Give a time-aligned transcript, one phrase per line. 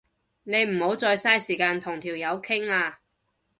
[0.41, 3.01] 你唔好再嘥時間同條友傾啦